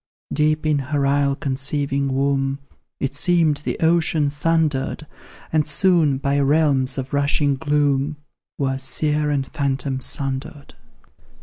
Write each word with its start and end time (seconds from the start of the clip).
Deep 0.33 0.65
in 0.65 0.79
her 0.79 1.05
isle 1.05 1.35
conceiving 1.35 2.11
womb, 2.11 2.57
It 2.99 3.13
seemed 3.13 3.57
the 3.57 3.77
ocean 3.81 4.31
thundered, 4.31 5.05
And 5.53 5.63
soon, 5.63 6.17
by 6.17 6.39
realms 6.39 6.97
of 6.97 7.13
rushing 7.13 7.53
gloom, 7.55 8.17
Were 8.57 8.79
seer 8.79 9.29
and 9.29 9.45
phantom 9.45 9.99
sundered. 9.99 10.73